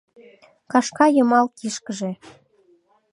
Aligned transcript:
Кашка 0.71 1.05
йымал 1.15 1.45
кишкыже 1.57 2.11